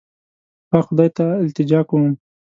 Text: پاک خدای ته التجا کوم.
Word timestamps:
پاک 0.69 0.83
خدای 0.89 1.09
ته 1.17 1.25
التجا 1.41 1.79
کوم. 1.89 2.05